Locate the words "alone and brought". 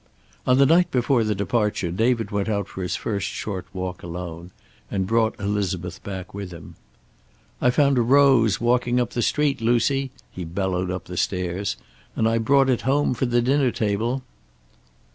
4.01-5.39